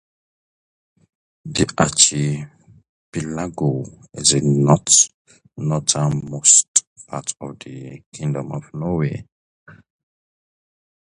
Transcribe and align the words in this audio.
The 1.45 1.67
archipelago 1.77 3.85
is 4.15 4.29
the 4.31 4.41
northernmost 5.57 6.65
part 7.05 7.33
of 7.39 7.59
the 7.59 8.01
Kingdom 8.11 8.51
of 8.51 8.73
Norway. 8.73 9.27